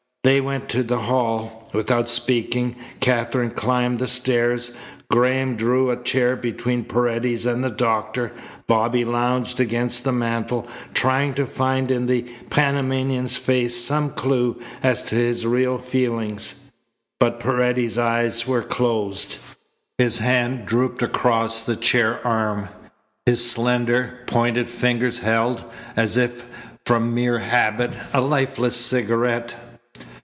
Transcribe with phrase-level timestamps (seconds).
[0.23, 1.67] They went to the hall.
[1.73, 4.69] Without speaking, Katherine climbed the stairs.
[5.09, 8.31] Graham drew a chair between Paredes and the doctor.
[8.67, 15.01] Bobby lounged against the mantel, trying to find in the Panamanian's face some clue as
[15.05, 16.69] to his real feelings.
[17.19, 19.37] But Paredes's eyes were closed.
[19.97, 22.69] His hand drooped across the chair arm.
[23.25, 25.63] His slender, pointed fingers held,
[25.97, 26.45] as if
[26.85, 29.55] from mere habit, a lifeless cigarette.